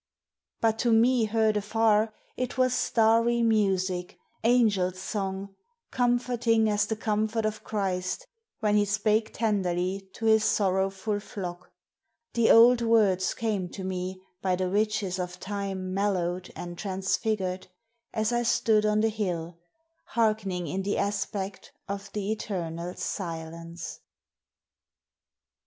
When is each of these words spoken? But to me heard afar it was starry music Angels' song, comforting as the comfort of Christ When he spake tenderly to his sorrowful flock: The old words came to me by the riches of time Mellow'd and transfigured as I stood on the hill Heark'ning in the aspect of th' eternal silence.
But 0.61 0.79
to 0.79 0.91
me 0.91 1.25
heard 1.25 1.57
afar 1.57 2.11
it 2.35 2.57
was 2.57 2.73
starry 2.73 3.43
music 3.43 4.17
Angels' 4.43 4.99
song, 4.99 5.53
comforting 5.91 6.67
as 6.67 6.87
the 6.87 6.95
comfort 6.95 7.45
of 7.45 7.63
Christ 7.63 8.25
When 8.61 8.75
he 8.77 8.83
spake 8.85 9.31
tenderly 9.31 10.09
to 10.13 10.25
his 10.25 10.43
sorrowful 10.43 11.19
flock: 11.19 11.71
The 12.33 12.49
old 12.49 12.81
words 12.81 13.35
came 13.35 13.69
to 13.69 13.83
me 13.83 14.19
by 14.41 14.55
the 14.55 14.69
riches 14.71 15.19
of 15.19 15.39
time 15.39 15.93
Mellow'd 15.93 16.49
and 16.55 16.79
transfigured 16.79 17.67
as 18.11 18.31
I 18.31 18.41
stood 18.41 18.87
on 18.87 19.01
the 19.01 19.09
hill 19.09 19.59
Heark'ning 20.15 20.65
in 20.65 20.81
the 20.81 20.97
aspect 20.97 21.73
of 21.87 22.11
th' 22.11 22.17
eternal 22.17 22.95
silence. 22.95 23.99